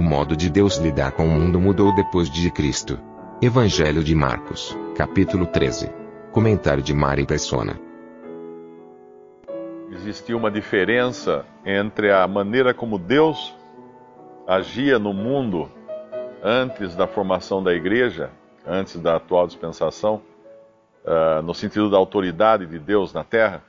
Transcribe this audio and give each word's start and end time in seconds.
O 0.00 0.02
modo 0.02 0.34
de 0.34 0.48
Deus 0.48 0.78
lidar 0.78 1.12
com 1.12 1.26
o 1.26 1.28
mundo 1.28 1.60
mudou 1.60 1.94
depois 1.94 2.30
de 2.30 2.50
Cristo. 2.50 2.98
Evangelho 3.42 4.02
de 4.02 4.14
Marcos, 4.14 4.74
capítulo 4.96 5.44
13. 5.44 5.92
Comentário 6.32 6.82
de 6.82 6.94
Mari 6.94 7.26
Persona. 7.26 7.78
Existia 9.92 10.34
uma 10.34 10.50
diferença 10.50 11.44
entre 11.66 12.10
a 12.10 12.26
maneira 12.26 12.72
como 12.72 12.98
Deus 12.98 13.54
agia 14.46 14.98
no 14.98 15.12
mundo 15.12 15.70
antes 16.42 16.96
da 16.96 17.06
formação 17.06 17.62
da 17.62 17.74
igreja, 17.74 18.30
antes 18.66 18.98
da 18.98 19.16
atual 19.16 19.46
dispensação, 19.46 20.22
uh, 21.04 21.42
no 21.42 21.52
sentido 21.52 21.90
da 21.90 21.98
autoridade 21.98 22.64
de 22.64 22.78
Deus 22.78 23.12
na 23.12 23.22
terra, 23.22 23.62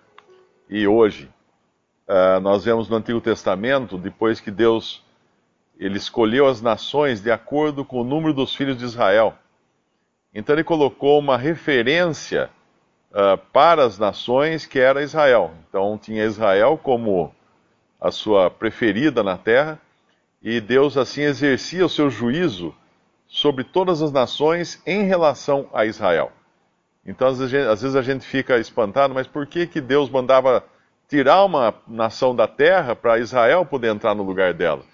e 0.70 0.88
hoje. 0.88 1.30
Uh, 2.08 2.40
nós 2.40 2.64
vemos 2.64 2.88
no 2.88 2.96
Antigo 2.96 3.20
Testamento, 3.20 3.98
depois 3.98 4.40
que 4.40 4.50
Deus 4.50 5.04
ele 5.82 5.98
escolheu 5.98 6.46
as 6.46 6.62
nações 6.62 7.22
de 7.22 7.32
acordo 7.32 7.84
com 7.84 8.02
o 8.02 8.04
número 8.04 8.36
dos 8.36 8.56
filhos 8.56 8.78
de 8.78 8.86
Israel. 8.86 9.34
Então 10.32 10.54
ele 10.54 10.64
colocou 10.64 11.18
uma 11.18 11.36
referência 11.36 12.52
uh, 13.10 13.36
para 13.52 13.84
as 13.84 13.98
nações 13.98 14.64
que 14.64 14.80
era 14.80 15.02
Israel. 15.02 15.56
Então 15.68 15.98
tinha 15.98 16.24
Israel 16.24 16.80
como 16.82 17.34
a 18.00 18.12
sua 18.12 18.52
preferida 18.52 19.24
na 19.24 19.40
terra, 19.40 19.80
e 20.42 20.62
Deus 20.62 20.98
assim 20.98 21.22
exercia 21.22 21.86
o 21.86 21.90
seu 21.90 22.12
juízo 22.12 22.76
sobre 23.28 23.64
todas 23.64 24.04
as 24.04 24.12
nações 24.12 24.80
em 24.86 25.04
relação 25.04 25.68
a 25.74 25.84
Israel. 25.86 26.32
Então 27.04 27.28
às 27.28 27.40
vezes, 27.40 27.68
às 27.68 27.82
vezes 27.82 27.96
a 27.96 28.04
gente 28.04 28.24
fica 28.24 28.60
espantado, 28.60 29.16
mas 29.16 29.26
por 29.26 29.48
que, 29.48 29.66
que 29.66 29.82
Deus 29.82 30.12
mandava 30.12 30.64
tirar 31.10 31.44
uma 31.44 31.74
nação 31.88 32.36
da 32.36 32.48
terra 32.48 32.96
para 32.96 33.18
Israel 33.18 33.66
poder 33.66 33.88
entrar 33.88 34.14
no 34.14 34.22
lugar 34.22 34.54
dela? 34.54 34.91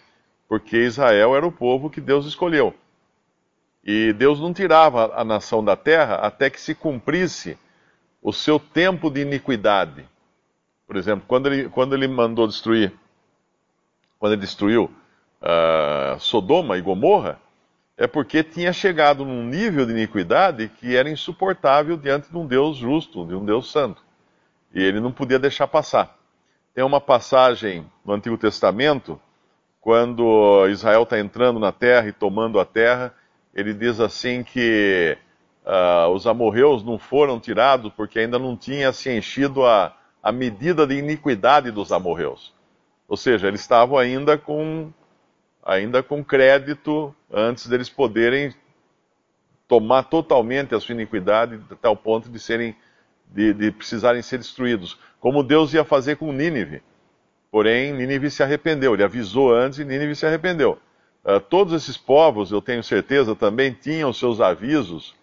Porque 0.47 0.77
Israel 0.77 1.35
era 1.35 1.45
o 1.45 1.51
povo 1.51 1.89
que 1.89 1.99
Deus 1.99 2.25
escolheu. 2.25 2.73
E 3.83 4.11
Deus 4.13 4.39
não 4.39 4.53
tirava 4.53 5.13
a 5.15 5.23
nação 5.23 5.63
da 5.63 5.75
terra 5.75 6.15
até 6.15 6.49
que 6.49 6.59
se 6.59 6.75
cumprisse 6.75 7.57
o 8.21 8.33
seu 8.33 8.59
tempo 8.59 9.09
de 9.09 9.21
iniquidade. 9.21 10.05
Por 10.85 10.95
exemplo, 10.95 11.25
quando 11.27 11.47
ele, 11.47 11.69
quando 11.69 11.95
ele 11.95 12.07
mandou 12.07 12.47
destruir, 12.47 12.93
quando 14.19 14.33
ele 14.33 14.41
destruiu 14.41 14.91
uh, 15.41 16.19
Sodoma 16.19 16.77
e 16.77 16.81
Gomorra, 16.81 17.39
é 17.97 18.05
porque 18.05 18.43
tinha 18.43 18.71
chegado 18.71 19.25
num 19.25 19.43
nível 19.43 19.85
de 19.85 19.91
iniquidade 19.91 20.69
que 20.79 20.95
era 20.95 21.09
insuportável 21.09 21.97
diante 21.97 22.29
de 22.29 22.37
um 22.37 22.45
Deus 22.45 22.77
justo, 22.77 23.25
de 23.25 23.33
um 23.33 23.43
Deus 23.43 23.71
santo. 23.71 24.01
E 24.73 24.83
ele 24.83 24.99
não 24.99 25.11
podia 25.11 25.39
deixar 25.39 25.67
passar. 25.67 26.15
Tem 26.73 26.83
uma 26.83 27.01
passagem 27.01 27.89
no 28.05 28.13
Antigo 28.13 28.37
Testamento, 28.37 29.19
quando 29.87 30.67
Israel 30.67 31.03
está 31.03 31.17
entrando 31.17 31.61
na 31.61 31.71
terra 31.71 32.09
e 32.09 32.11
tomando 32.11 32.59
a 32.59 32.65
terra, 32.65 33.13
ele 33.55 33.73
diz 33.73 34.01
assim 34.01 34.43
que 34.43 35.17
uh, 35.65 36.09
os 36.09 36.27
amorreus 36.27 36.83
não 36.83 36.99
foram 36.99 37.39
tirados 37.39 37.93
porque 37.95 38.19
ainda 38.19 38.37
não 38.37 38.57
tinha 38.57 38.91
se 38.91 39.09
enchido 39.09 39.65
a, 39.65 39.95
a 40.21 40.29
medida 40.29 40.85
de 40.85 40.95
iniquidade 40.95 41.71
dos 41.71 41.93
amorreus. 41.93 42.53
Ou 43.07 43.15
seja, 43.15 43.47
eles 43.47 43.61
estavam 43.61 43.97
ainda 43.97 44.37
com, 44.37 44.91
ainda 45.63 46.03
com 46.03 46.21
crédito 46.21 47.15
antes 47.31 47.65
deles 47.67 47.87
poderem 47.87 48.53
tomar 49.69 50.03
totalmente 50.03 50.75
a 50.75 50.81
sua 50.81 50.95
iniquidade 50.95 51.61
até 51.71 51.87
o 51.87 51.95
ponto 51.95 52.29
de 52.29 52.41
serem 52.41 52.75
de, 53.25 53.53
de 53.53 53.71
precisarem 53.71 54.21
ser 54.21 54.39
destruídos, 54.39 54.99
como 55.21 55.43
Deus 55.43 55.73
ia 55.73 55.85
fazer 55.85 56.17
com 56.17 56.33
Nínive. 56.33 56.83
Porém, 57.51 57.93
Nínive 57.93 58.29
se 58.29 58.43
arrependeu. 58.43 58.93
Ele 58.93 59.03
avisou 59.03 59.53
antes 59.53 59.79
e 59.79 59.85
Nínive 59.85 60.15
se 60.15 60.25
arrependeu. 60.25 60.79
Uh, 61.23 61.39
todos 61.39 61.73
esses 61.73 61.97
povos, 61.97 62.51
eu 62.51 62.61
tenho 62.61 62.83
certeza, 62.83 63.35
também 63.35 63.73
tinham 63.73 64.13
seus 64.13 64.39
avisos 64.39 65.15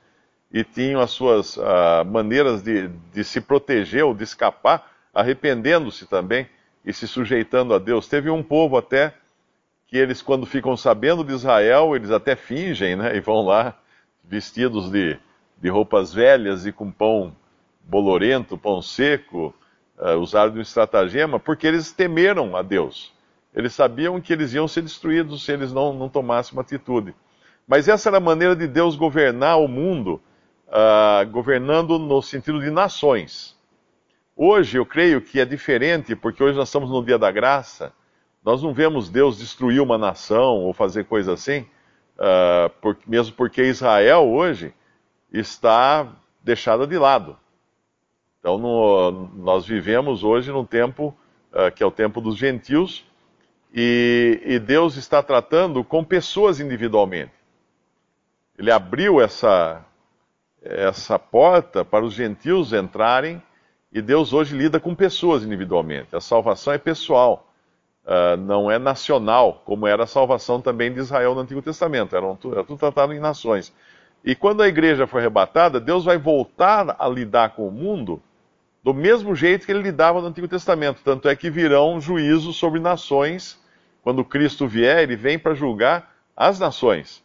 e 0.53 0.63
tinham 0.63 1.01
as 1.01 1.11
suas 1.11 1.57
uh, 1.57 2.05
maneiras 2.07 2.63
de, 2.63 2.89
de, 3.13 3.25
se 3.25 3.41
proteger 3.41 4.05
ou 4.05 4.15
de 4.15 4.23
escapar, 4.23 4.91
arrependendo-se 5.13 6.07
também 6.07 6.47
e 6.85 6.93
se 6.93 7.09
sujeitando 7.09 7.75
a 7.75 7.79
Deus. 7.79 8.07
Teve 8.07 8.31
um 8.31 8.43
povo 8.43 8.77
até 8.77 9.15
que 9.87 9.97
eles, 9.97 10.21
quando 10.21 10.47
ficam 10.47 10.77
sabendo 10.77 11.25
de 11.25 11.33
Israel, 11.33 11.97
eles 11.97 12.11
até 12.11 12.37
fingem, 12.37 12.97
né? 12.97 13.17
E 13.17 13.21
vão 13.21 13.45
lá 13.45 13.77
vestidos 14.23 14.91
de, 14.91 15.19
de 15.59 15.69
roupas 15.69 16.13
velhas 16.13 16.67
e 16.67 16.73
com 16.73 16.91
pão 16.91 17.35
bolorento, 17.83 18.57
pão 18.57 18.81
seco, 18.81 19.55
uh, 19.99 20.19
usaram 20.19 20.55
um 20.55 20.61
estratagema, 20.61 21.39
porque 21.39 21.67
eles 21.67 21.93
temeram 21.93 22.57
a 22.57 22.63
Deus. 22.63 23.13
Eles 23.55 23.73
sabiam 23.73 24.21
que 24.21 24.33
eles 24.33 24.53
iam 24.53 24.67
ser 24.67 24.83
destruídos 24.83 25.45
se 25.45 25.53
eles 25.53 25.73
não, 25.73 25.93
não 25.93 26.09
tomassem 26.09 26.53
uma 26.53 26.63
atitude. 26.63 27.15
Mas 27.67 27.89
essa 27.89 28.09
era 28.09 28.19
a 28.19 28.21
maneira 28.21 28.55
de 28.55 28.67
Deus 28.67 28.97
governar 28.97 29.59
o 29.59 29.69
mundo 29.69 30.21
uh, 30.69 31.29
governando 31.31 31.99
no 31.99 32.21
sentido 32.21 32.61
de 32.61 32.71
nações. 32.71 33.57
Hoje 34.37 34.79
eu 34.79 34.85
creio 34.85 35.21
que 35.21 35.39
é 35.39 35.45
diferente, 35.45 36.17
porque 36.17 36.43
hoje 36.43 36.59
nós 36.59 36.69
estamos 36.69 36.91
no 36.91 37.05
dia 37.05 37.19
da 37.19 37.31
graça. 37.31 37.93
Nós 38.45 38.63
não 38.63 38.75
vemos 38.75 39.09
Deus 39.09 39.39
destruir 39.39 39.81
uma 39.81 39.97
nação 39.97 40.65
ou 40.65 40.75
fazer 40.75 41.05
coisa 41.05 41.33
assim, 41.33 41.61
uh, 42.19 42.69
por, 42.81 42.99
mesmo 43.07 43.35
porque 43.37 43.63
Israel 43.63 44.29
hoje 44.29 44.75
está 45.33 46.13
deixada 46.43 46.87
de 46.87 46.99
lado. 46.99 47.39
Então 48.45 48.59
no, 48.59 49.31
nós 49.37 49.65
vivemos 49.65 50.23
hoje 50.23 50.53
num 50.53 50.67
tempo 50.67 51.17
uh, 51.51 51.73
que 51.75 51.83
é 51.83 51.87
o 51.87 51.91
tempo 51.91 52.21
dos 52.21 52.37
gentios, 52.37 53.03
e, 53.73 54.39
e 54.45 54.59
Deus 54.59 54.97
está 54.97 55.23
tratando 55.23 55.83
com 55.83 56.05
pessoas 56.05 56.61
individualmente. 56.61 57.33
Ele 58.59 58.71
abriu 58.71 59.19
essa, 59.19 59.83
essa 60.61 61.19
porta 61.19 61.87
para 61.87 62.05
os 62.05 62.13
gentios 62.13 62.75
entrarem 62.75 63.43
e 63.91 64.03
Deus 64.03 64.35
hoje 64.35 64.55
lida 64.55 64.79
com 64.79 64.95
pessoas 64.95 65.43
individualmente. 65.43 66.15
A 66.15 66.21
salvação 66.21 66.75
é 66.75 66.77
pessoal, 66.77 67.51
uh, 68.05 68.37
não 68.37 68.71
é 68.71 68.79
nacional, 68.79 69.63
como 69.65 69.87
era 69.87 70.03
a 70.03 70.07
salvação 70.07 70.61
também 70.61 70.93
de 70.93 71.01
Israel 71.01 71.35
no 71.35 71.41
Antigo 71.41 71.63
Testamento. 71.63 72.15
Era, 72.15 72.27
era 72.27 72.63
tudo 72.63 72.77
tratado 72.77 73.15
em 73.15 73.19
nações. 73.19 73.75
E 74.23 74.35
quando 74.35 74.63
a 74.63 74.69
igreja 74.69 75.07
for 75.07 75.17
arrebatada, 75.17 75.81
Deus 75.81 76.05
vai 76.05 76.19
voltar 76.19 76.95
a 76.99 77.09
lidar 77.09 77.55
com 77.55 77.67
o 77.67 77.73
mundo 77.73 78.23
do 78.85 78.93
mesmo 78.93 79.35
jeito 79.35 79.65
que 79.65 79.73
ele 79.73 79.83
lidava 79.83 80.21
no 80.21 80.27
Antigo 80.27 80.47
Testamento. 80.47 81.01
Tanto 81.03 81.27
é 81.27 81.35
que 81.35 81.49
virão 81.49 81.99
juízos 81.99 82.57
sobre 82.57 82.79
nações. 82.79 83.59
Quando 84.03 84.23
Cristo 84.23 84.69
vier, 84.69 85.03
ele 85.03 85.17
vem 85.17 85.39
para 85.39 85.55
julgar 85.55 86.15
as 86.37 86.59
nações. 86.59 87.25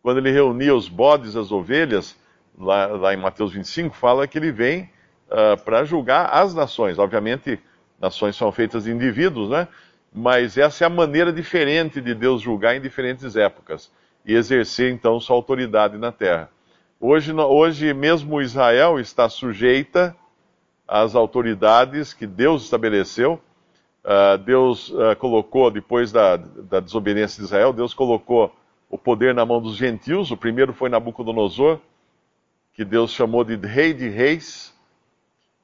Quando 0.00 0.18
ele 0.18 0.30
reunia 0.30 0.72
os 0.72 0.88
bodes 0.88 1.34
as 1.34 1.50
ovelhas, 1.50 2.16
lá, 2.56 2.86
lá 2.86 3.12
em 3.12 3.16
Mateus 3.16 3.52
25, 3.52 3.96
fala 3.96 4.28
que 4.28 4.38
ele 4.38 4.52
vem 4.52 4.88
uh, 5.28 5.60
para 5.64 5.84
julgar 5.84 6.26
as 6.26 6.54
nações. 6.54 7.00
Obviamente, 7.00 7.58
nações 8.00 8.36
são 8.36 8.52
feitas 8.52 8.84
de 8.84 8.92
indivíduos, 8.92 9.50
né? 9.50 9.66
Mas 10.14 10.56
essa 10.56 10.84
é 10.84 10.86
a 10.86 10.90
maneira 10.90 11.32
diferente 11.32 12.00
de 12.00 12.14
Deus 12.14 12.40
julgar 12.40 12.76
em 12.76 12.80
diferentes 12.80 13.34
épocas 13.34 13.90
e 14.24 14.34
exercer 14.34 14.92
então 14.92 15.18
sua 15.18 15.34
autoridade 15.34 15.98
na 15.98 16.12
terra. 16.12 16.48
Hoje, 17.00 17.32
hoje 17.32 17.92
mesmo 17.92 18.40
Israel 18.40 19.00
está 19.00 19.28
sujeita 19.28 20.16
às 20.92 21.14
autoridades 21.14 22.12
que 22.12 22.26
Deus 22.26 22.64
estabeleceu. 22.64 23.40
Uh, 24.04 24.36
Deus 24.36 24.90
uh, 24.90 25.16
colocou, 25.18 25.70
depois 25.70 26.12
da, 26.12 26.36
da 26.36 26.80
desobediência 26.80 27.38
de 27.38 27.46
Israel, 27.46 27.72
Deus 27.72 27.94
colocou 27.94 28.54
o 28.90 28.98
poder 28.98 29.34
na 29.34 29.46
mão 29.46 29.62
dos 29.62 29.74
gentios. 29.74 30.30
O 30.30 30.36
primeiro 30.36 30.74
foi 30.74 30.90
Nabucodonosor, 30.90 31.78
que 32.74 32.84
Deus 32.84 33.10
chamou 33.12 33.42
de 33.42 33.56
rei 33.56 33.94
de 33.94 34.06
reis, 34.10 34.74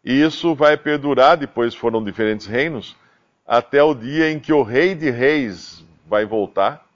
e 0.03 0.19
isso 0.23 0.55
vai 0.55 0.79
perdurar, 0.79 1.37
depois 1.37 1.75
foram 1.75 2.03
diferentes 2.03 2.47
reinos, 2.47 2.97
até 3.47 3.83
o 3.83 3.95
dia 3.95 4.31
em 4.31 4.39
que 4.39 4.53
o 4.53 4.63
rei 4.63 4.95
de 4.95 5.11
reis 5.11 5.85
vai 6.07 6.25
voltar 6.25 6.87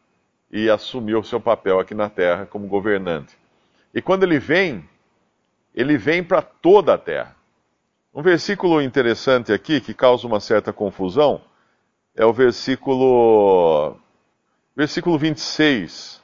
e 0.51 0.71
assumir 0.71 1.17
o 1.17 1.25
seu 1.25 1.39
papel 1.39 1.79
aqui 1.79 1.95
na 1.95 2.09
terra 2.09 2.47
como 2.47 2.67
governante. 2.67 3.37
E 3.93 4.01
quando 4.01 4.23
ele 4.23 4.39
vem, 4.39 4.89
ele 5.75 5.99
vem 5.99 6.25
para 6.25 6.41
toda 6.41 6.95
a 6.95 6.99
terra. 6.99 7.42
Um 8.15 8.21
versículo 8.21 8.83
interessante 8.83 9.55
aqui 9.55 9.81
que 9.81 9.95
causa 9.95 10.27
uma 10.27 10.39
certa 10.39 10.71
confusão 10.71 11.41
é 12.15 12.27
o 12.27 12.33
versículo 12.33 13.97
versículo 14.77 15.17
26 15.17 16.23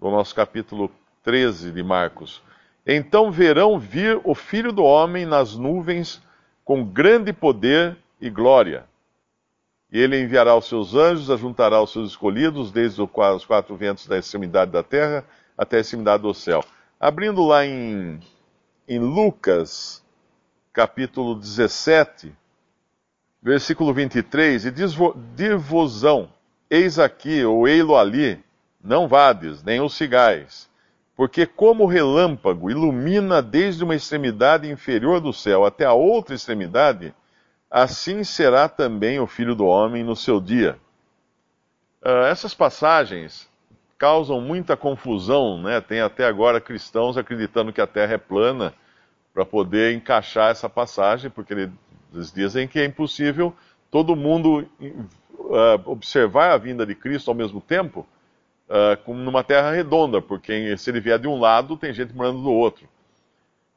do 0.00 0.10
nosso 0.10 0.34
capítulo 0.34 0.90
13 1.22 1.70
de 1.70 1.80
Marcos. 1.84 2.42
Então 2.84 3.30
verão 3.30 3.78
vir 3.78 4.20
o 4.24 4.34
Filho 4.34 4.72
do 4.72 4.82
homem 4.82 5.24
nas 5.24 5.54
nuvens 5.54 6.20
com 6.64 6.84
grande 6.84 7.32
poder 7.32 7.96
e 8.20 8.28
glória. 8.28 8.84
E 9.92 10.00
ele 10.00 10.20
enviará 10.20 10.56
os 10.56 10.66
seus 10.66 10.96
anjos, 10.96 11.30
ajuntará 11.30 11.80
os 11.80 11.92
seus 11.92 12.10
escolhidos, 12.10 12.72
desde 12.72 13.00
os 13.00 13.44
quatro 13.46 13.76
ventos 13.76 14.08
da 14.08 14.18
extremidade 14.18 14.72
da 14.72 14.82
terra 14.82 15.24
até 15.56 15.76
a 15.76 15.80
extremidade 15.80 16.24
do 16.24 16.34
céu. 16.34 16.64
Abrindo 16.98 17.46
lá 17.46 17.64
em, 17.64 18.18
em 18.88 18.98
Lucas, 18.98 19.99
capítulo 20.72 21.34
17, 21.34 22.32
versículo 23.42 23.92
23, 23.92 24.66
e 24.66 24.70
diz: 24.70 24.94
Dir-vosão, 25.34 26.32
eis 26.68 26.98
aqui, 26.98 27.44
ou 27.44 27.66
ei-lo 27.66 27.96
ali, 27.96 28.42
não 28.82 29.08
vades, 29.08 29.62
nem 29.62 29.80
os 29.80 29.94
cigais, 29.94 30.70
porque 31.16 31.44
como 31.44 31.84
o 31.84 31.88
relâmpago 31.88 32.70
ilumina 32.70 33.42
desde 33.42 33.84
uma 33.84 33.94
extremidade 33.94 34.70
inferior 34.70 35.20
do 35.20 35.32
céu 35.32 35.64
até 35.64 35.84
a 35.84 35.92
outra 35.92 36.34
extremidade, 36.34 37.14
assim 37.70 38.24
será 38.24 38.68
também 38.68 39.20
o 39.20 39.26
filho 39.26 39.54
do 39.54 39.66
homem 39.66 40.02
no 40.02 40.16
seu 40.16 40.40
dia. 40.40 40.78
Uh, 42.02 42.24
essas 42.30 42.54
passagens 42.54 43.48
causam 43.98 44.40
muita 44.40 44.78
confusão, 44.78 45.60
né? 45.60 45.78
Tem 45.82 46.00
até 46.00 46.24
agora 46.24 46.58
cristãos 46.58 47.18
acreditando 47.18 47.72
que 47.72 47.82
a 47.82 47.86
Terra 47.86 48.14
é 48.14 48.18
plana 48.18 48.72
para 49.40 49.46
poder 49.46 49.94
encaixar 49.94 50.50
essa 50.50 50.68
passagem, 50.68 51.30
porque 51.30 51.54
eles 52.12 52.30
dizem 52.30 52.68
que 52.68 52.78
é 52.78 52.84
impossível 52.84 53.54
todo 53.90 54.14
mundo 54.14 54.68
uh, 54.78 55.90
observar 55.90 56.52
a 56.52 56.58
vinda 56.58 56.84
de 56.84 56.94
Cristo 56.94 57.30
ao 57.30 57.34
mesmo 57.34 57.58
tempo, 57.58 58.06
uh, 58.68 59.02
como 59.02 59.18
numa 59.18 59.42
Terra 59.42 59.70
redonda, 59.70 60.20
porque 60.20 60.76
se 60.76 60.90
ele 60.90 61.00
vier 61.00 61.18
de 61.18 61.26
um 61.26 61.40
lado, 61.40 61.74
tem 61.74 61.90
gente 61.94 62.14
morando 62.14 62.42
do 62.42 62.52
outro. 62.52 62.86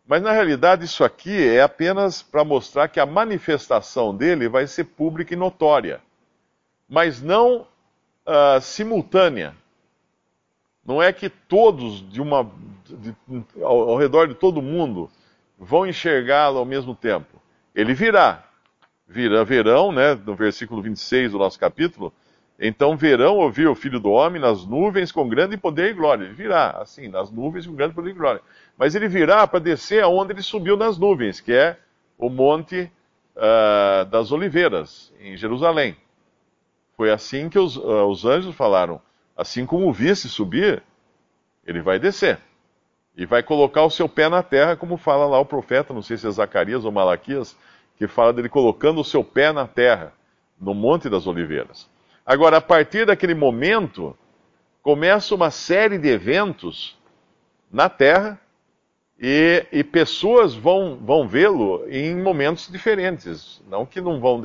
Mas 0.06 0.22
na 0.22 0.34
realidade 0.34 0.84
isso 0.84 1.02
aqui 1.02 1.48
é 1.48 1.62
apenas 1.62 2.22
para 2.22 2.44
mostrar 2.44 2.90
que 2.90 3.00
a 3.00 3.06
manifestação 3.06 4.14
dele 4.14 4.50
vai 4.50 4.68
ser 4.68 4.84
pública 4.84 5.34
e 5.34 5.38
notória, 5.38 6.02
mas 6.90 7.22
não 7.22 7.62
uh, 8.28 8.60
simultânea. 8.60 9.56
Não 10.86 11.02
é 11.02 11.14
que 11.14 11.30
todos 11.30 12.06
de 12.12 12.22
uma, 12.22 12.52
de, 12.86 13.16
ao, 13.62 13.92
ao 13.92 13.98
redor 13.98 14.28
de 14.28 14.36
todo 14.36 14.62
mundo 14.62 15.10
vão 15.64 15.88
enxergá-lo 15.88 16.60
ao 16.60 16.66
mesmo 16.66 16.94
tempo. 16.94 17.42
Ele 17.74 17.94
virá, 17.94 18.44
virá, 19.08 19.44
verão, 19.44 19.92
né, 19.92 20.14
no 20.14 20.36
versículo 20.36 20.82
26 20.82 21.32
do 21.32 21.40
nosso 21.40 21.60
capítulo, 21.60 22.14
então 22.60 22.96
verão 22.96 23.38
ouvir 23.38 23.68
o 23.68 23.76
Filho 23.76 24.00
do 24.00 24.12
Homem 24.12 24.40
nas 24.42 24.66
nuvens 24.66 25.12
com 25.12 25.28
grande 25.28 25.58
poder 25.58 25.90
e 25.90 25.94
glória. 25.94 26.26
Ele 26.26 26.34
virá, 26.34 26.70
assim, 26.82 27.08
nas 27.08 27.32
nuvens 27.32 27.66
com 27.66 27.74
grande 27.74 27.96
poder 27.96 28.12
e 28.12 28.14
glória. 28.14 28.42
Mas 28.78 28.94
ele 28.94 29.08
virá 29.08 29.48
para 29.48 29.60
descer 29.60 30.04
aonde 30.04 30.34
ele 30.34 30.42
subiu 30.42 30.78
nas 30.78 30.98
nuvens, 30.98 31.40
que 31.40 31.52
é 31.52 31.78
o 32.18 32.30
Monte 32.30 32.92
uh, 33.36 34.06
das 34.06 34.32
Oliveiras, 34.32 35.12
em 35.20 35.36
Jerusalém. 35.36 35.98
Foi 36.96 37.12
assim 37.12 37.50
que 37.50 37.58
os, 37.58 37.76
uh, 37.76 38.06
os 38.06 38.24
anjos 38.24 38.56
falaram: 38.56 39.02
assim 39.36 39.66
como 39.66 39.88
o 39.88 39.94
visse 39.94 40.30
subir, 40.30 40.84
ele 41.66 41.82
vai 41.82 41.98
descer. 41.98 42.40
E 43.16 43.26
vai 43.26 43.44
colocar 43.44 43.84
o 43.84 43.90
seu 43.90 44.10
pé 44.10 44.28
na 44.28 44.42
terra, 44.42 44.76
como 44.76 44.98
fala 44.98 45.26
lá 45.26 45.40
o 45.40 45.46
profeta, 45.46 45.94
não 45.94 46.02
sei 46.02 46.18
se 46.18 46.28
é 46.28 46.32
Zacarias 46.32 46.84
ou 46.84 46.92
Malaquias, 46.92 47.56
que 47.98 48.08
fala 48.08 48.34
dele 48.34 48.50
colocando 48.50 49.02
o 49.02 49.06
seu 49.06 49.24
pé 49.24 49.52
na 49.52 49.68
terra, 49.68 50.14
no 50.60 50.74
Monte 50.74 51.10
das 51.10 51.28
Oliveiras. 51.28 51.90
Agora, 52.26 52.58
a 52.58 52.62
partir 52.62 53.06
daquele 53.06 53.36
momento, 53.36 54.18
começa 54.82 55.36
uma 55.36 55.52
série 55.52 55.98
de 55.98 56.10
eventos 56.10 56.98
na 57.72 57.90
Terra 57.90 58.40
e, 59.20 59.66
e 59.72 59.84
pessoas 59.84 60.54
vão, 60.54 60.98
vão 61.02 61.28
vê-lo 61.28 61.86
em 61.90 62.16
momentos 62.16 62.70
diferentes. 62.70 63.62
Não 63.68 63.86
que 63.86 64.00
não 64.00 64.20
vão, 64.20 64.42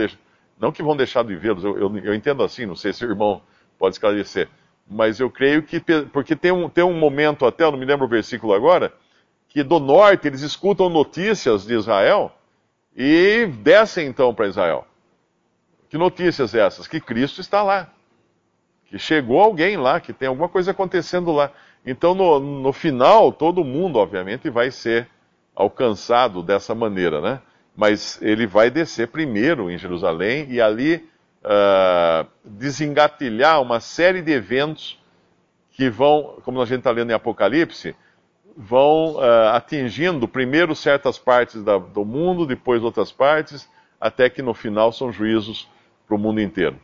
não 0.58 0.72
que 0.72 0.82
vão 0.82 0.96
deixar 0.96 1.24
de 1.24 1.36
vê-los, 1.36 1.64
eu, 1.64 1.78
eu, 1.78 1.98
eu, 1.98 2.14
entendo 2.14 2.42
assim, 2.42 2.66
não 2.66 2.76
sei 2.76 2.92
se 2.92 3.04
o 3.04 3.10
irmão 3.10 3.42
pode 3.78 3.94
esclarecer. 3.94 4.48
Mas 4.90 5.20
eu 5.20 5.30
creio 5.30 5.62
que, 5.62 5.80
porque 6.12 6.34
tem 6.34 6.50
um, 6.50 6.68
tem 6.68 6.82
um 6.82 6.98
momento 6.98 7.44
até, 7.44 7.64
eu 7.64 7.72
não 7.72 7.78
me 7.78 7.84
lembro 7.84 8.06
o 8.06 8.08
versículo 8.08 8.54
agora, 8.54 8.92
que 9.48 9.62
do 9.62 9.78
norte 9.78 10.26
eles 10.26 10.40
escutam 10.40 10.88
notícias 10.88 11.66
de 11.66 11.74
Israel 11.74 12.32
e 12.96 13.46
descem 13.62 14.06
então 14.06 14.34
para 14.34 14.48
Israel. 14.48 14.86
Que 15.88 15.96
notícias 15.96 16.54
essas? 16.54 16.86
Que 16.86 17.00
Cristo 17.00 17.40
está 17.40 17.62
lá. 17.62 17.90
Que 18.86 18.98
chegou 18.98 19.40
alguém 19.40 19.76
lá, 19.76 20.00
que 20.00 20.12
tem 20.12 20.28
alguma 20.28 20.48
coisa 20.48 20.70
acontecendo 20.70 21.32
lá. 21.32 21.50
Então, 21.84 22.14
no, 22.14 22.38
no 22.40 22.72
final, 22.72 23.32
todo 23.32 23.64
mundo, 23.64 23.98
obviamente, 23.98 24.50
vai 24.50 24.70
ser 24.70 25.08
alcançado 25.54 26.42
dessa 26.42 26.74
maneira, 26.74 27.20
né? 27.20 27.40
Mas 27.76 28.20
ele 28.20 28.46
vai 28.46 28.70
descer 28.70 29.08
primeiro 29.08 29.70
em 29.70 29.78
Jerusalém 29.78 30.46
e 30.50 30.60
ali 30.60 31.08
uh, 31.44 32.26
desengatilhar 32.44 33.60
uma 33.60 33.80
série 33.80 34.22
de 34.22 34.32
eventos 34.32 34.98
que 35.72 35.88
vão, 35.88 36.38
como 36.44 36.60
a 36.60 36.66
gente 36.66 36.78
está 36.78 36.90
lendo 36.90 37.10
em 37.10 37.14
Apocalipse, 37.14 37.94
vão 38.56 39.14
uh, 39.14 39.50
atingindo 39.52 40.26
primeiro 40.26 40.74
certas 40.74 41.18
partes 41.18 41.62
da, 41.62 41.78
do 41.78 42.04
mundo, 42.04 42.46
depois 42.46 42.82
outras 42.82 43.12
partes, 43.12 43.68
até 44.00 44.28
que 44.28 44.42
no 44.42 44.52
final 44.52 44.90
são 44.92 45.12
juízos 45.12 45.68
para 46.06 46.16
o 46.16 46.18
mundo 46.18 46.40
inteiro. 46.40 46.76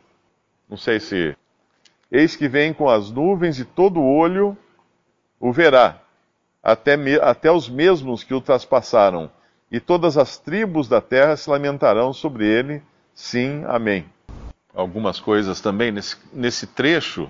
Não 0.69 0.77
sei 0.77 0.99
se. 0.99 1.35
Eis 2.11 2.35
que 2.35 2.47
vem 2.47 2.73
com 2.73 2.89
as 2.89 3.11
nuvens 3.11 3.59
e 3.59 3.65
todo 3.65 4.01
olho 4.01 4.57
o 5.39 5.51
verá, 5.51 6.01
até, 6.63 6.95
me... 6.95 7.15
até 7.15 7.51
os 7.51 7.67
mesmos 7.67 8.23
que 8.23 8.33
o 8.33 8.39
traspassaram, 8.39 9.29
e 9.69 9.79
todas 9.79 10.17
as 10.17 10.37
tribos 10.37 10.87
da 10.87 11.01
terra 11.01 11.35
se 11.35 11.49
lamentarão 11.49 12.13
sobre 12.13 12.47
ele. 12.47 12.81
Sim, 13.13 13.63
amém. 13.67 14.05
Algumas 14.75 15.19
coisas 15.19 15.61
também 15.61 15.91
nesse, 15.91 16.17
nesse 16.33 16.67
trecho 16.67 17.29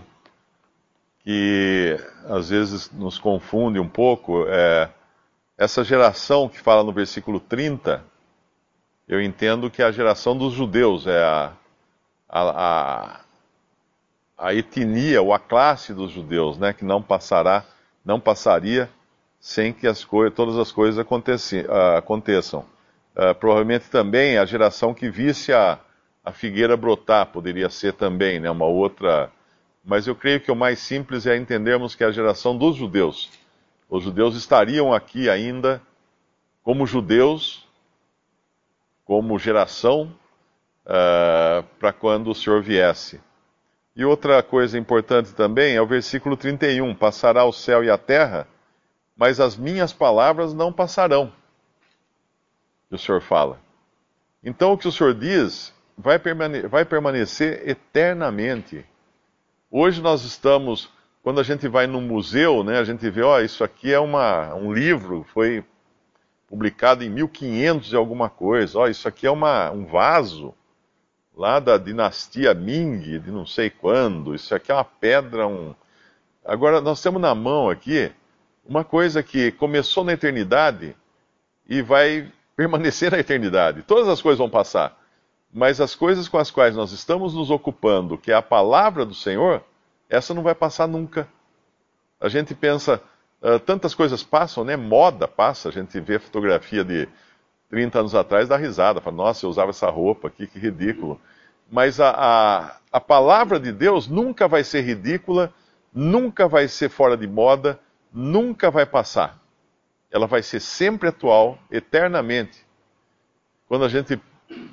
que 1.26 1.98
às 2.30 2.50
vezes 2.50 2.92
nos 2.92 3.18
confunde 3.18 3.80
um 3.80 3.88
pouco. 3.88 4.46
É, 4.48 4.90
essa 5.58 5.84
geração 5.84 6.48
que 6.48 6.60
fala 6.60 6.84
no 6.84 6.92
versículo 6.92 7.40
30, 7.40 8.04
eu 9.08 9.22
entendo 9.22 9.70
que 9.70 9.82
é 9.82 9.86
a 9.86 9.92
geração 9.92 10.38
dos 10.38 10.54
judeus, 10.54 11.08
é 11.08 11.24
a, 11.24 11.54
a, 12.30 13.22
a, 14.38 14.54
etnia 14.54 15.22
ou 15.22 15.34
a 15.34 15.40
classe 15.40 15.94
dos 15.94 16.12
judeus, 16.12 16.58
né, 16.58 16.74
que 16.74 16.84
não 16.84 17.02
passará, 17.02 17.64
não 18.04 18.20
passaria 18.20 18.90
sem 19.40 19.72
que 19.72 19.88
as 19.88 20.06
todas 20.36 20.58
as 20.58 20.72
coisas 20.72 21.04
uh, 21.04 21.98
aconteçam. 21.98 22.66
Uh, 23.16 23.34
provavelmente 23.40 23.90
também 23.90 24.38
a 24.38 24.46
geração 24.46 24.94
que 24.94 25.10
visse 25.10 25.54
a, 25.54 25.80
a 26.26 26.32
figueira 26.32 26.76
brotar 26.76 27.28
poderia 27.28 27.70
ser 27.70 27.94
também, 27.94 28.40
né, 28.40 28.50
uma 28.50 28.66
outra. 28.66 29.32
Mas 29.84 30.08
eu 30.08 30.16
creio 30.16 30.42
que 30.42 30.52
o 30.52 30.56
mais 30.56 30.80
simples 30.80 31.28
é 31.28 31.38
entendermos 31.38 31.94
que 31.94 32.04
a 32.04 32.12
geração 32.12 32.58
dos 32.58 32.76
judeus. 32.76 33.30
Os 33.88 34.04
judeus 34.04 34.36
estariam 34.36 34.92
aqui 34.92 35.30
ainda 35.30 35.80
como 36.64 36.88
judeus, 36.88 37.68
como 39.06 39.38
geração, 39.38 40.12
uh, 40.88 41.62
para 41.78 41.94
quando 41.94 42.32
o 42.32 42.36
Senhor 42.36 42.64
viesse. 42.64 43.22
E 43.96 44.04
outra 44.04 44.42
coisa 44.42 44.80
importante 44.80 45.32
também 45.36 45.76
é 45.76 45.82
o 45.82 45.86
versículo 45.86 46.36
31: 46.36 46.96
Passará 46.96 47.46
o 47.46 47.54
céu 47.54 47.84
e 47.84 47.90
a 47.92 48.00
terra, 48.00 48.48
mas 49.16 49.40
as 49.40 49.56
minhas 49.56 49.94
palavras 49.94 50.56
não 50.56 50.74
passarão. 50.74 51.32
Que 52.90 52.96
o 52.96 53.00
Senhor 53.00 53.22
fala. 53.22 53.60
Então 54.44 54.74
o 54.74 54.78
que 54.78 54.88
o 54.88 54.92
Senhor 54.92 55.14
diz 55.14 55.75
vai, 55.98 56.20
permane 56.20 56.62
vai 56.64 56.86
permanecer 56.86 57.68
eternamente. 57.68 58.86
Hoje 59.70 60.02
nós 60.02 60.24
estamos, 60.24 60.90
quando 61.24 61.40
a 61.40 61.44
gente 61.44 61.68
vai 61.68 61.88
no 61.88 62.02
museu, 62.02 62.64
né, 62.64 62.80
a 62.80 62.84
gente 62.84 63.10
vê, 63.10 63.22
ó, 63.22 63.40
isso 63.40 63.64
aqui 63.64 63.94
é 63.94 64.00
uma, 64.00 64.54
um 64.56 64.74
livro, 64.74 65.26
foi 65.34 65.64
publicado 66.48 67.04
em 67.04 67.10
1500 67.10 67.92
e 67.92 67.96
alguma 67.96 68.30
coisa, 68.30 68.80
ó, 68.80 68.88
isso 68.88 69.08
aqui 69.08 69.26
é 69.26 69.32
uma, 69.32 69.72
um 69.72 69.86
vaso 69.86 70.54
lá 71.36 71.60
da 71.60 71.78
dinastia 71.78 72.54
Ming, 72.54 73.20
de 73.20 73.32
não 73.32 73.46
sei 73.46 73.70
quando. 73.70 74.34
Isso 74.34 74.56
aqui 74.56 74.72
é 74.72 74.76
uma 74.76 74.86
pedra, 74.86 75.48
um. 75.48 75.76
Agora, 76.44 76.80
nós 76.80 77.02
temos 77.02 77.22
na 77.22 77.36
mão 77.36 77.70
aqui 77.70 78.12
uma 78.66 78.84
coisa 78.84 79.22
que 79.22 79.52
começou 79.52 80.04
na 80.04 80.14
eternidade 80.14 80.96
e 81.68 81.82
vai 81.82 82.32
permanecer 82.56 83.12
na 83.12 83.20
eternidade. 83.20 83.84
Todas 83.84 84.08
as 84.08 84.22
coisas 84.22 84.40
vão 84.40 84.50
passar. 84.50 84.98
Mas 85.56 85.80
as 85.80 85.96
coisas 85.96 86.28
com 86.28 86.38
as 86.38 86.52
quais 86.52 86.76
nós 86.76 86.92
estamos 86.92 87.34
nos 87.34 87.50
ocupando, 87.50 88.18
que 88.18 88.30
é 88.30 88.36
a 88.36 88.42
palavra 88.42 89.06
do 89.06 89.14
Senhor, 89.14 89.64
essa 90.10 90.34
não 90.34 90.44
vai 90.44 90.54
passar 90.54 90.86
nunca. 90.86 91.30
A 92.20 92.28
gente 92.28 92.54
pensa, 92.54 93.02
uh, 93.42 93.58
tantas 93.58 93.96
coisas 93.96 94.22
passam, 94.22 94.66
né? 94.66 94.76
Moda 94.76 95.30
passa, 95.30 95.70
a 95.70 95.72
gente 95.72 95.98
vê 96.02 96.20
fotografia 96.20 96.84
de 96.84 97.08
30 97.70 98.00
anos 98.00 98.16
atrás 98.16 98.50
dá 98.50 98.58
risada, 98.58 99.00
fala, 99.00 99.16
nossa, 99.16 99.46
eu 99.46 99.50
usava 99.50 99.70
essa 99.70 99.90
roupa 99.90 100.28
aqui, 100.28 100.46
que 100.46 100.60
ridículo. 100.60 101.22
Mas 101.72 102.02
a, 102.02 102.10
a, 102.10 102.76
a 102.92 103.00
palavra 103.00 103.58
de 103.58 103.72
Deus 103.72 104.10
nunca 104.10 104.50
vai 104.50 104.62
ser 104.62 104.82
ridícula, 104.82 105.54
nunca 105.94 106.50
vai 106.50 106.68
ser 106.68 106.90
fora 106.90 107.16
de 107.16 107.28
moda, 107.28 107.80
nunca 108.12 108.70
vai 108.70 108.86
passar. 108.86 109.40
Ela 110.12 110.28
vai 110.28 110.44
ser 110.44 110.60
sempre 110.60 111.08
atual, 111.08 111.58
eternamente. 111.72 112.66
Quando 113.70 113.86
a 113.86 113.90
gente 113.90 114.20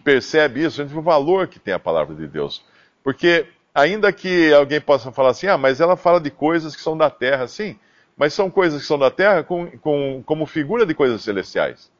percebe 0.05 0.65
isso, 0.65 0.81
a 0.81 0.85
gente 0.85 0.93
vê 0.93 0.99
o 0.99 1.03
valor 1.03 1.47
que 1.49 1.59
tem 1.59 1.75
a 1.75 1.79
palavra 1.79 2.15
de 2.15 2.27
Deus. 2.27 2.65
Porque, 3.03 3.47
ainda 3.75 4.13
que 4.13 4.53
alguém 4.53 4.81
possa 4.81 5.11
falar 5.13 5.31
assim, 5.31 5.47
ah, 5.47 5.59
mas 5.59 5.81
ela 5.81 5.97
fala 5.97 6.21
de 6.21 6.31
coisas 6.31 6.77
que 6.77 6.83
são 6.83 6.97
da 6.97 7.11
terra, 7.11 7.47
sim, 7.47 7.79
mas 8.17 8.35
são 8.35 8.51
coisas 8.51 8.81
que 8.81 8.87
são 8.87 8.99
da 8.99 9.11
terra 9.11 9.43
com, 9.43 9.67
com, 9.79 10.23
como 10.25 10.47
figura 10.47 10.85
de 10.85 10.95
coisas 10.95 11.23
celestiais. 11.23 11.91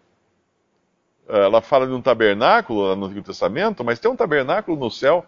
Ela 1.29 1.63
fala 1.63 1.87
de 1.87 1.93
um 1.93 2.03
tabernáculo 2.03 2.95
no 2.95 3.07
Antigo 3.07 3.25
Testamento, 3.25 3.83
mas 3.85 3.99
tem 3.99 4.11
um 4.11 4.17
tabernáculo 4.17 4.77
no 4.77 4.91
céu 4.91 5.25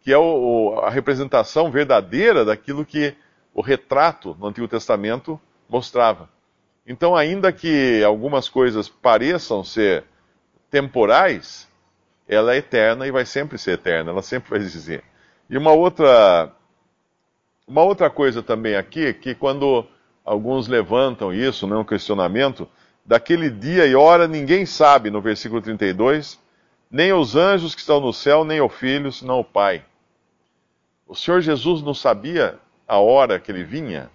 que 0.00 0.12
é 0.12 0.18
o, 0.18 0.80
a 0.82 0.90
representação 0.90 1.70
verdadeira 1.70 2.44
daquilo 2.44 2.84
que 2.84 3.14
o 3.52 3.60
retrato 3.60 4.36
no 4.38 4.46
Antigo 4.46 4.68
Testamento 4.68 5.40
mostrava. 5.68 6.30
Então, 6.86 7.16
ainda 7.16 7.52
que 7.52 8.02
algumas 8.04 8.48
coisas 8.48 8.88
pareçam 8.88 9.62
ser 9.62 10.04
temporais, 10.70 11.68
ela 12.28 12.54
é 12.54 12.58
eterna 12.58 13.06
e 13.06 13.10
vai 13.10 13.24
sempre 13.24 13.56
ser 13.56 13.72
eterna, 13.72 14.10
ela 14.10 14.22
sempre 14.22 14.50
vai 14.50 14.58
dizer. 14.58 15.02
E 15.48 15.56
uma 15.56 15.72
outra, 15.72 16.52
uma 17.66 17.82
outra 17.82 18.10
coisa 18.10 18.42
também 18.42 18.76
aqui, 18.76 19.14
que 19.14 19.34
quando 19.34 19.86
alguns 20.24 20.68
levantam 20.68 21.32
isso, 21.32 21.66
né, 21.66 21.74
um 21.74 21.84
questionamento, 21.84 22.68
daquele 23.04 23.48
dia 23.48 23.86
e 23.86 23.94
hora 23.94 24.28
ninguém 24.28 24.66
sabe, 24.66 25.10
no 25.10 25.22
versículo 25.22 25.62
32, 25.62 26.38
nem 26.90 27.14
os 27.14 27.34
anjos 27.34 27.74
que 27.74 27.80
estão 27.80 27.98
no 27.98 28.12
céu, 28.12 28.44
nem 28.44 28.60
o 28.60 28.68
Filho, 28.68 29.10
senão 29.10 29.40
o 29.40 29.44
Pai. 29.44 29.82
O 31.06 31.14
Senhor 31.14 31.40
Jesus 31.40 31.80
não 31.80 31.94
sabia 31.94 32.58
a 32.86 32.98
hora 32.98 33.40
que 33.40 33.50
ele 33.50 33.64
vinha? 33.64 34.10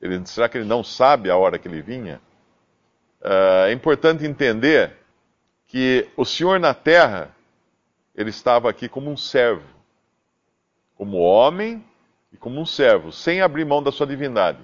Ele, 0.00 0.20
será 0.26 0.48
que 0.48 0.58
ele 0.58 0.66
não 0.66 0.84
sabe 0.84 1.30
a 1.30 1.36
hora 1.36 1.58
que 1.58 1.66
ele 1.66 1.80
vinha? 1.80 2.20
Uh, 3.22 3.66
é 3.68 3.72
importante 3.72 4.26
entender 4.26 4.99
que 5.70 6.08
o 6.16 6.24
Senhor 6.24 6.58
na 6.58 6.74
terra, 6.74 7.34
ele 8.14 8.30
estava 8.30 8.68
aqui 8.68 8.88
como 8.88 9.10
um 9.10 9.16
servo, 9.16 9.64
como 10.96 11.16
homem 11.18 11.84
e 12.32 12.36
como 12.36 12.60
um 12.60 12.66
servo, 12.66 13.12
sem 13.12 13.40
abrir 13.40 13.64
mão 13.64 13.82
da 13.82 13.92
sua 13.92 14.06
divindade. 14.06 14.58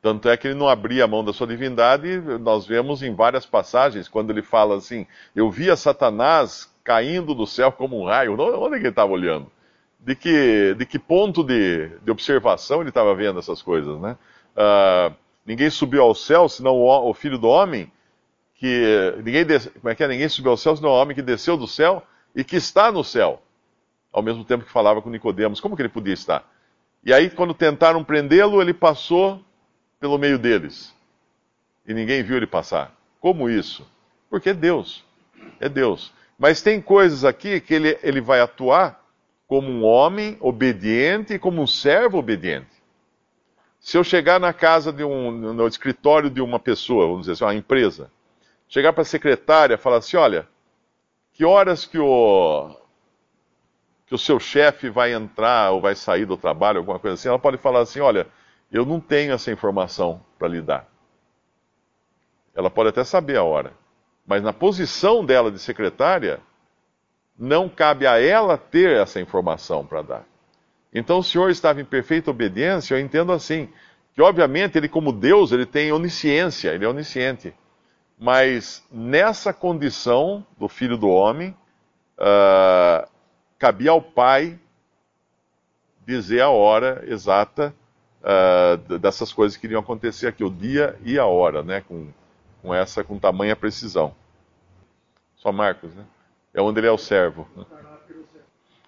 Tanto 0.00 0.28
é 0.28 0.36
que 0.36 0.46
ele 0.46 0.54
não 0.54 0.68
abria 0.68 1.02
a 1.02 1.08
mão 1.08 1.24
da 1.24 1.32
sua 1.32 1.48
divindade, 1.48 2.20
nós 2.40 2.64
vemos 2.64 3.02
em 3.02 3.12
várias 3.12 3.44
passagens, 3.44 4.06
quando 4.06 4.30
ele 4.30 4.42
fala 4.42 4.76
assim: 4.76 5.04
Eu 5.34 5.50
via 5.50 5.74
Satanás 5.74 6.72
caindo 6.84 7.34
do 7.34 7.44
céu 7.44 7.72
como 7.72 8.00
um 8.00 8.06
raio. 8.06 8.40
Onde 8.40 8.76
é 8.76 8.78
ele 8.78 8.88
estava 8.88 9.10
olhando? 9.10 9.50
De 9.98 10.14
que, 10.14 10.76
de 10.78 10.86
que 10.86 11.00
ponto 11.00 11.42
de, 11.42 11.88
de 12.00 12.10
observação 12.12 12.80
ele 12.80 12.90
estava 12.90 13.12
vendo 13.16 13.40
essas 13.40 13.60
coisas, 13.60 13.98
né? 14.00 14.16
Uh, 14.56 15.12
ninguém 15.44 15.68
subiu 15.68 16.02
ao 16.02 16.14
céu, 16.14 16.48
senão 16.48 16.76
o, 16.76 17.10
o, 17.10 17.12
filho 17.12 17.36
do 17.36 17.48
homem, 17.48 17.90
que. 18.56 19.14
Ninguém, 19.18 19.44
como 19.80 19.88
é 19.88 19.94
que 19.94 20.02
é? 20.02 20.08
Ninguém 20.08 20.28
subiu 20.28 20.50
ao 20.50 20.56
céu, 20.56 20.76
senão 20.76 20.90
o 20.90 20.94
homem 20.94 21.14
que 21.14 21.22
desceu 21.22 21.56
do 21.56 21.66
céu 21.66 22.02
e 22.34 22.42
que 22.42 22.56
está 22.56 22.90
no 22.90 23.04
céu. 23.04 23.42
Ao 24.12 24.22
mesmo 24.22 24.44
tempo 24.44 24.64
que 24.64 24.72
falava 24.72 25.02
com 25.02 25.10
Nicodemos, 25.10 25.60
como 25.60 25.76
que 25.76 25.82
ele 25.82 25.88
podia 25.88 26.14
estar? 26.14 26.50
E 27.04 27.12
aí, 27.12 27.30
quando 27.30 27.54
tentaram 27.54 28.02
prendê-lo, 28.02 28.60
ele 28.60 28.74
passou 28.74 29.42
pelo 30.00 30.18
meio 30.18 30.38
deles. 30.38 30.94
E 31.86 31.94
ninguém 31.94 32.22
viu 32.22 32.36
ele 32.36 32.46
passar. 32.46 32.94
Como 33.20 33.48
isso? 33.48 33.86
Porque 34.28 34.50
é 34.50 34.54
Deus. 34.54 35.04
É 35.60 35.68
Deus. 35.68 36.12
Mas 36.38 36.60
tem 36.62 36.80
coisas 36.80 37.24
aqui 37.24 37.60
que 37.60 37.74
ele, 37.74 37.98
ele 38.02 38.20
vai 38.20 38.40
atuar 38.40 39.04
como 39.46 39.68
um 39.68 39.84
homem 39.84 40.36
obediente 40.40 41.34
e 41.34 41.38
como 41.38 41.62
um 41.62 41.66
servo 41.66 42.18
obediente. 42.18 42.76
Se 43.78 43.96
eu 43.96 44.02
chegar 44.02 44.40
na 44.40 44.52
casa 44.52 44.92
de 44.92 45.04
um, 45.04 45.30
no 45.30 45.66
escritório 45.68 46.28
de 46.28 46.40
uma 46.40 46.58
pessoa, 46.58 47.06
vamos 47.06 47.20
dizer 47.20 47.32
assim, 47.32 47.44
uma 47.44 47.54
empresa, 47.54 48.10
chegar 48.68 48.92
para 48.92 49.02
a 49.02 49.06
secretária 49.06 49.74
e 49.74 49.78
falar 49.78 49.98
assim, 49.98 50.16
olha, 50.16 50.48
que 51.32 51.44
horas 51.44 51.84
que 51.84 51.98
o, 51.98 52.74
que 54.06 54.14
o 54.14 54.18
seu 54.18 54.38
chefe 54.38 54.88
vai 54.88 55.12
entrar 55.12 55.72
ou 55.72 55.80
vai 55.80 55.94
sair 55.94 56.24
do 56.24 56.36
trabalho, 56.36 56.78
alguma 56.78 56.98
coisa 56.98 57.14
assim, 57.14 57.28
ela 57.28 57.38
pode 57.38 57.58
falar 57.58 57.80
assim, 57.80 58.00
olha, 58.00 58.26
eu 58.72 58.84
não 58.84 59.00
tenho 59.00 59.32
essa 59.32 59.50
informação 59.50 60.20
para 60.38 60.48
lhe 60.48 60.60
dar. 60.60 60.88
Ela 62.54 62.70
pode 62.70 62.88
até 62.88 63.04
saber 63.04 63.36
a 63.36 63.44
hora, 63.44 63.72
mas 64.26 64.42
na 64.42 64.52
posição 64.52 65.24
dela 65.24 65.50
de 65.50 65.58
secretária, 65.58 66.40
não 67.38 67.68
cabe 67.68 68.06
a 68.06 68.18
ela 68.18 68.56
ter 68.56 68.96
essa 68.96 69.20
informação 69.20 69.84
para 69.84 70.02
dar. 70.02 70.24
Então 70.92 71.18
o 71.18 71.22
Senhor 71.22 71.50
estava 71.50 71.80
em 71.80 71.84
perfeita 71.84 72.30
obediência, 72.30 72.94
eu 72.94 73.00
entendo 73.00 73.30
assim, 73.30 73.68
que 74.14 74.22
obviamente 74.22 74.78
ele 74.78 74.88
como 74.88 75.12
Deus, 75.12 75.52
ele 75.52 75.66
tem 75.66 75.92
onisciência, 75.92 76.70
ele 76.70 76.84
é 76.84 76.88
onisciente. 76.88 77.52
Mas 78.18 78.84
nessa 78.90 79.52
condição 79.52 80.44
do 80.58 80.68
Filho 80.68 80.96
do 80.96 81.08
Homem, 81.08 81.54
uh, 82.18 83.08
cabia 83.58 83.90
ao 83.90 84.00
Pai 84.00 84.58
dizer 86.06 86.40
a 86.40 86.48
hora 86.48 87.04
exata 87.06 87.74
uh, 88.22 88.98
dessas 88.98 89.32
coisas 89.32 89.56
que 89.56 89.66
iriam 89.66 89.80
acontecer 89.80 90.28
aqui, 90.28 90.42
o 90.42 90.50
dia 90.50 90.98
e 91.04 91.18
a 91.18 91.26
hora, 91.26 91.62
né? 91.62 91.82
Com, 91.82 92.08
com 92.62 92.74
essa, 92.74 93.04
com 93.04 93.18
tamanha 93.18 93.54
precisão. 93.54 94.14
Só 95.36 95.52
Marcos, 95.52 95.94
né? 95.94 96.04
É 96.54 96.62
onde 96.62 96.80
ele 96.80 96.86
é 96.86 96.92
o 96.92 96.98
servo. 96.98 97.46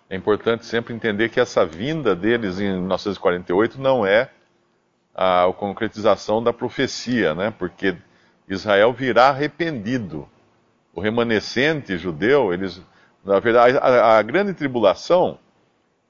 É 0.08 0.16
importante 0.16 0.64
sempre 0.64 0.94
entender 0.94 1.28
que 1.28 1.38
essa 1.38 1.66
vinda 1.66 2.16
deles 2.16 2.58
em 2.58 2.72
1948 2.72 3.78
não 3.78 4.06
é 4.06 4.30
a, 5.14 5.44
a 5.44 5.52
concretização 5.52 6.42
da 6.42 6.52
profecia, 6.52 7.34
né? 7.34 7.50
Porque 7.50 7.94
Israel 8.48 8.92
virá 8.92 9.28
arrependido. 9.28 10.28
O 10.94 11.00
remanescente 11.00 11.96
judeu, 11.96 12.52
eles, 12.52 12.80
na 13.24 13.38
verdade, 13.38 13.76
a, 13.78 14.18
a 14.18 14.22
grande 14.22 14.54
tribulação 14.54 15.38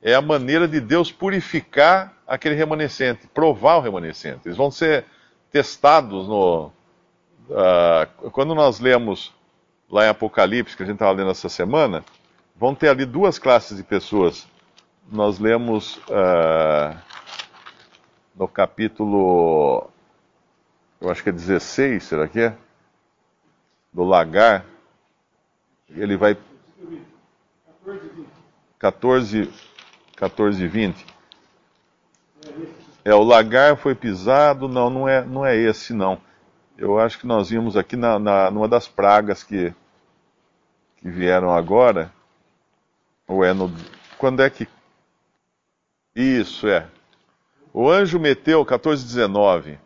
é 0.01 0.15
a 0.15 0.23
maneira 0.23 0.67
de 0.67 0.81
Deus 0.81 1.11
purificar 1.11 2.15
aquele 2.27 2.55
remanescente, 2.55 3.27
provar 3.27 3.77
o 3.77 3.81
remanescente. 3.81 4.41
Eles 4.47 4.57
vão 4.57 4.71
ser 4.71 5.05
testados 5.51 6.29
no. 6.29 6.71
Uh, 7.49 8.31
quando 8.31 8.55
nós 8.55 8.79
lemos 8.79 9.33
lá 9.91 10.07
em 10.07 10.09
Apocalipse, 10.09 10.77
que 10.77 10.83
a 10.83 10.87
gente 10.87 10.97
estava 10.97 11.13
lendo 11.13 11.31
essa 11.31 11.49
semana, 11.49 12.05
vão 12.55 12.75
ter 12.75 12.89
ali 12.89 13.05
duas 13.05 13.39
classes 13.39 13.77
de 13.77 13.83
pessoas. 13.83 14.47
Nós 15.11 15.39
lemos 15.39 15.97
uh, 16.09 16.95
no 18.37 18.47
capítulo, 18.47 19.91
eu 21.01 21.11
acho 21.11 21.23
que 21.23 21.29
é 21.29 21.33
16, 21.33 22.03
será 22.03 22.27
que 22.27 22.41
é? 22.41 22.57
Do 23.93 24.05
lagar. 24.05 24.65
Ele 25.89 26.17
vai. 26.17 26.37
14, 28.79 29.51
14 30.17 30.63
e 30.63 30.69
20. 30.69 31.07
É, 33.05 33.15
o 33.15 33.23
lagar 33.23 33.77
foi 33.77 33.95
pisado, 33.95 34.69
não, 34.69 34.91
não 34.91 35.09
é, 35.09 35.25
não 35.25 35.47
é 35.47 35.57
esse 35.57 35.93
não. 35.93 36.21
Eu 36.77 36.99
acho 36.99 37.19
que 37.19 37.27
nós 37.27 37.51
vimos 37.51 37.77
aqui 37.77 37.97
na, 37.97 38.19
na, 38.19 38.51
numa 38.51 38.69
das 38.69 38.87
pragas 38.87 39.43
que, 39.43 39.73
que 40.99 41.09
vieram 41.09 41.51
agora. 41.51 42.13
Ou 43.27 43.45
é 43.45 43.53
no. 43.53 43.73
Quando 44.17 44.43
é 44.43 44.51
que. 44.51 44.69
Isso, 46.15 46.69
é. 46.69 46.87
O 47.73 47.89
anjo 47.89 48.19
meteu, 48.19 48.65
14,19. 48.65 49.79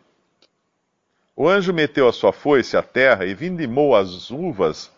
O 1.35 1.47
anjo 1.47 1.73
meteu 1.73 2.07
a 2.07 2.13
sua 2.13 2.31
foice 2.31 2.77
à 2.77 2.83
terra 2.83 3.25
e 3.25 3.33
vindimou 3.33 3.95
as 3.95 4.29
uvas 4.29 4.91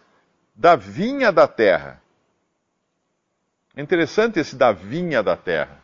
da 0.55 0.75
vinha 0.75 1.31
da 1.31 1.47
terra 1.47 2.01
é 3.75 3.81
interessante 3.81 4.39
esse 4.39 4.55
da 4.55 4.71
vinha 4.71 5.21
da 5.21 5.35
terra. 5.35 5.83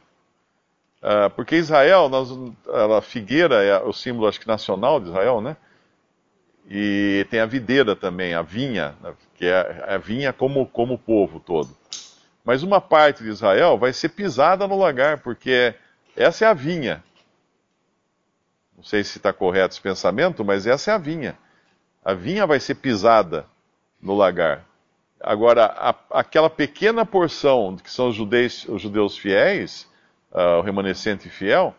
Uh, 1.03 1.29
porque 1.31 1.55
Israel, 1.57 2.09
a 2.97 3.01
figueira 3.01 3.63
é 3.63 3.77
o 3.79 3.91
símbolo, 3.91 4.27
acho 4.27 4.39
que 4.39 4.47
nacional 4.47 4.99
de 4.99 5.09
Israel, 5.09 5.41
né? 5.41 5.57
E 6.69 7.25
tem 7.29 7.39
a 7.41 7.45
videira 7.45 7.95
também, 7.95 8.33
a 8.33 8.41
vinha, 8.41 8.95
né? 9.01 9.13
que 9.35 9.45
é 9.45 9.83
a 9.87 9.97
vinha 9.97 10.31
como, 10.31 10.65
como 10.67 10.97
povo 10.97 11.39
todo. 11.39 11.75
Mas 12.45 12.63
uma 12.63 12.79
parte 12.79 13.23
de 13.23 13.29
Israel 13.29 13.77
vai 13.77 13.91
ser 13.91 14.09
pisada 14.09 14.67
no 14.67 14.77
lagar, 14.77 15.19
porque 15.19 15.73
essa 16.15 16.45
é 16.45 16.47
a 16.47 16.53
vinha. 16.53 17.03
Não 18.81 18.85
sei 18.85 19.03
se 19.03 19.19
está 19.19 19.31
correto 19.31 19.75
esse 19.75 19.81
pensamento, 19.81 20.43
mas 20.43 20.65
essa 20.65 20.89
é 20.89 20.93
a 20.95 20.97
vinha. 20.97 21.37
A 22.03 22.15
vinha 22.15 22.47
vai 22.47 22.59
ser 22.59 22.73
pisada 22.73 23.45
no 24.01 24.15
lagar. 24.15 24.65
Agora, 25.19 25.65
a, 25.65 25.95
aquela 26.19 26.49
pequena 26.49 27.05
porção 27.05 27.77
que 27.77 27.91
são 27.91 28.09
os 28.09 28.15
judeus, 28.15 28.67
os 28.67 28.81
judeus 28.81 29.15
fiéis, 29.15 29.87
uh, 30.31 30.57
o 30.57 30.61
remanescente 30.61 31.29
fiel, 31.29 31.75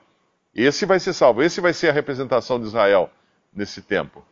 esse 0.54 0.86
vai 0.86 1.00
ser 1.00 1.12
salvo. 1.12 1.42
Esse 1.42 1.60
vai 1.60 1.72
ser 1.72 1.88
a 1.88 1.92
representação 1.92 2.60
de 2.60 2.66
Israel 2.66 3.10
nesse 3.52 3.82
tempo. 3.82 4.24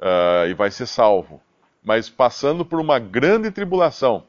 Uh, 0.00 0.48
e 0.50 0.54
vai 0.54 0.72
ser 0.72 0.86
salvo. 0.86 1.40
mas 1.80 2.10
passando 2.10 2.64
por 2.64 2.80
uma 2.80 2.98
grande 2.98 3.52
tribulação. 3.52 4.24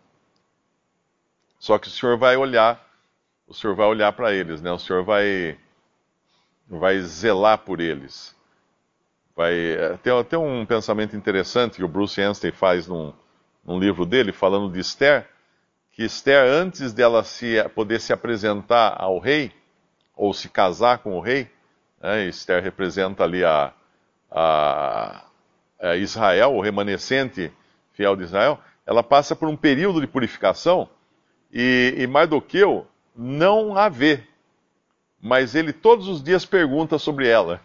Só 1.57 1.79
que 1.79 1.87
o 1.87 1.91
Senhor 1.91 2.15
vai 2.15 2.37
olhar, 2.37 2.79
o 3.47 3.55
Senhor 3.55 3.75
vai 3.75 3.87
olhar 3.87 4.13
para 4.13 4.31
eles, 4.31 4.61
né? 4.61 4.71
O 4.71 4.77
Senhor 4.77 5.03
vai 5.03 5.57
vai 6.69 6.99
zelar 7.01 7.59
por 7.59 7.79
eles. 7.79 8.35
Vai 9.35 9.53
é, 9.53 9.97
tem, 9.97 10.23
tem 10.23 10.39
um 10.39 10.65
pensamento 10.65 11.15
interessante 11.15 11.77
que 11.77 11.83
o 11.83 11.87
Bruce 11.87 12.21
Anstey 12.21 12.51
faz 12.51 12.87
num, 12.87 13.13
num 13.65 13.79
livro 13.79 14.05
dele 14.05 14.31
falando 14.31 14.71
de 14.71 14.79
Esther, 14.79 15.27
que 15.91 16.03
Esther 16.03 16.45
antes 16.45 16.93
dela 16.93 17.23
se 17.23 17.63
poder 17.75 17.99
se 17.99 18.11
apresentar 18.11 18.95
ao 18.97 19.19
rei 19.19 19.51
ou 20.15 20.33
se 20.33 20.49
casar 20.49 20.99
com 20.99 21.17
o 21.17 21.21
rei, 21.21 21.49
né? 22.01 22.25
Esther 22.25 22.61
representa 22.61 23.23
ali 23.23 23.43
a, 23.43 23.73
a, 24.31 25.25
a 25.79 25.95
Israel, 25.95 26.53
o 26.53 26.61
remanescente 26.61 27.51
fiel 27.93 28.15
de 28.15 28.23
Israel, 28.23 28.59
ela 28.85 29.03
passa 29.03 29.35
por 29.35 29.47
um 29.47 29.55
período 29.55 29.99
de 29.99 30.07
purificação 30.07 30.89
e, 31.51 31.95
e 31.97 32.07
Mardoqueu 32.07 32.87
não 33.15 33.75
a 33.75 33.89
vê, 33.89 34.23
mas 35.21 35.55
ele 35.55 35.73
todos 35.73 36.07
os 36.07 36.23
dias 36.23 36.45
pergunta 36.45 36.97
sobre 36.97 37.27
ela. 37.27 37.61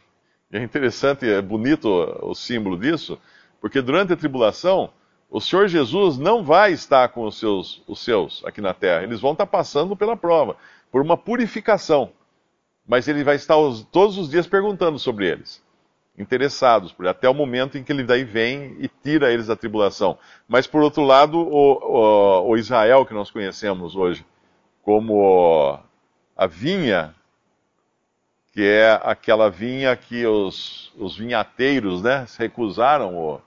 E 0.50 0.56
é 0.56 0.62
interessante, 0.62 1.28
é 1.28 1.40
bonito 1.40 1.88
o 2.22 2.34
símbolo 2.34 2.78
disso, 2.78 3.18
porque 3.60 3.80
durante 3.80 4.12
a 4.12 4.16
tribulação, 4.16 4.90
o 5.30 5.40
Senhor 5.40 5.68
Jesus 5.68 6.18
não 6.18 6.44
vai 6.44 6.72
estar 6.72 7.08
com 7.08 7.24
os 7.24 7.38
seus, 7.38 7.82
os 7.86 8.00
seus 8.00 8.44
aqui 8.44 8.60
na 8.60 8.74
terra, 8.74 9.02
eles 9.02 9.20
vão 9.20 9.32
estar 9.32 9.46
passando 9.46 9.96
pela 9.96 10.16
prova, 10.16 10.56
por 10.90 11.00
uma 11.00 11.16
purificação. 11.16 12.10
Mas 12.86 13.08
ele 13.08 13.24
vai 13.24 13.36
estar 13.36 13.56
os, 13.56 13.82
todos 13.84 14.18
os 14.18 14.28
dias 14.28 14.46
perguntando 14.46 14.98
sobre 14.98 15.28
eles 15.28 15.62
interessados, 16.16 16.94
até 17.08 17.28
o 17.28 17.34
momento 17.34 17.78
em 17.78 17.82
que 17.82 17.90
ele 17.90 18.04
daí 18.04 18.24
vem 18.24 18.76
e 18.78 18.88
tira 18.88 19.32
eles 19.32 19.46
da 19.46 19.56
tribulação. 19.56 20.18
Mas 20.46 20.66
por 20.66 20.82
outro 20.82 21.02
lado, 21.02 21.38
o, 21.38 21.72
o, 21.72 22.50
o 22.50 22.56
Israel 22.56 23.06
que 23.06 23.14
nós 23.14 23.30
conhecemos 23.30 23.96
hoje 23.96 24.24
como 24.82 25.78
a 26.36 26.46
vinha, 26.46 27.14
que 28.52 28.62
é 28.62 29.00
aquela 29.02 29.50
vinha 29.50 29.96
que 29.96 30.26
os, 30.26 30.92
os 30.96 31.16
vinhateiros 31.16 32.02
né, 32.02 32.26
recusaram. 32.38 33.16
O, 33.16 33.40